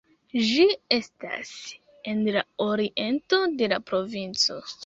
[0.45, 0.63] Ĝi
[0.97, 1.51] estas
[2.13, 4.61] en la oriento de la provinco.